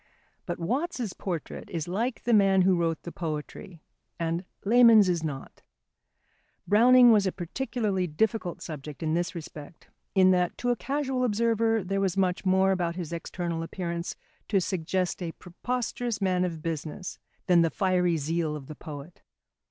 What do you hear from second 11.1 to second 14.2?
observer there was much more about his external appearance